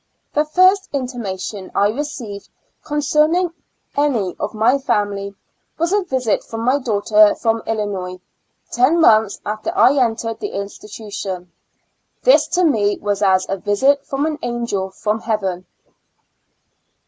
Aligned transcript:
The 0.33 0.45
first 0.45 0.89
intimation 0.93 1.71
I 1.75 1.89
received 1.89 2.49
concerning 2.83 3.51
any 3.95 4.35
of 4.39 4.55
my 4.55 4.79
family, 4.79 5.35
was 5.77 5.93
a 5.93 6.01
visit 6.01 6.43
from 6.43 6.61
my 6.65 6.79
daughter 6.79 7.35
from 7.35 7.61
Illinois, 7.67 8.19
ten 8.71 8.99
months 8.99 9.39
after 9.45 9.69
I 9.77 9.97
entered 10.03 10.39
the 10.39 10.53
institution; 10.53 11.51
this 12.23 12.47
to 12.47 12.63
me 12.63 12.97
was 12.99 13.21
as 13.21 13.45
a 13.47 13.57
visit 13.57 14.03
from 14.07 14.25
an 14.25 14.39
angel 14.41 14.89
from 14.89 15.19
Heaven. 15.19 15.67